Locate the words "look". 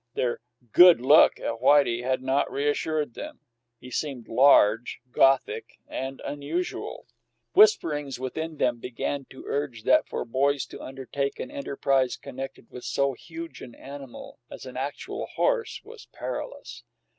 0.99-1.39